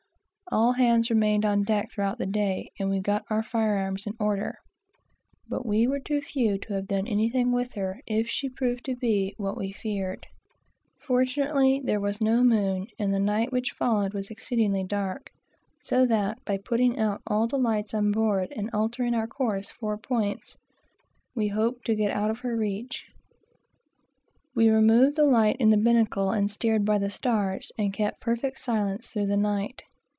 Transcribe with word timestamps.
All 0.53 0.73
hands 0.73 1.09
remained 1.09 1.45
on 1.45 1.63
deck 1.63 1.89
throughout 1.91 2.17
the 2.17 2.25
day, 2.25 2.71
and 2.77 2.89
we 2.89 2.99
got 2.99 3.23
our 3.29 3.41
arms 3.53 4.05
in 4.05 4.15
order; 4.19 4.57
but 5.47 5.65
we 5.65 5.87
were 5.87 6.01
too 6.01 6.19
few 6.19 6.57
to 6.57 6.73
have 6.73 6.89
done 6.89 7.07
anything 7.07 7.53
with 7.53 7.71
her, 7.75 8.01
if 8.05 8.27
she 8.27 8.47
had 8.47 8.57
proved 8.57 8.83
to 8.83 8.97
be 8.97 9.33
what 9.37 9.55
we 9.57 9.71
feared. 9.71 10.27
Fortunately 10.99 11.79
there 11.81 12.01
was 12.01 12.19
no 12.19 12.43
moon, 12.43 12.87
and 12.99 13.13
the 13.13 13.19
night 13.19 13.53
which 13.53 13.71
followed 13.71 14.13
was 14.13 14.29
exceedingly 14.29 14.83
dark, 14.83 15.29
so 15.83 16.05
that 16.05 16.37
by 16.43 16.57
putting 16.57 16.99
out 16.99 17.21
all 17.25 17.47
the 17.47 17.57
lights 17.57 17.93
and 17.93 18.13
altering 18.73 19.13
our 19.15 19.27
course 19.27 19.71
four 19.71 19.97
points, 19.97 20.57
we 21.33 21.47
hoped 21.47 21.85
to 21.85 21.95
get 21.95 22.11
out 22.11 22.29
of 22.29 22.39
her 22.39 22.57
reach. 22.57 23.05
We 24.53 24.65
had 24.65 24.83
no 24.83 25.03
light 25.23 25.55
in 25.61 25.69
the 25.69 25.77
binnacle, 25.77 26.27
but 26.29 26.49
steered 26.49 26.83
by 26.83 26.97
the 26.97 27.09
stars, 27.09 27.71
and 27.77 27.93
kept 27.93 28.19
perfect 28.19 28.59
silence 28.59 29.07
through 29.11 29.27
the 29.27 29.37
night. 29.37 29.83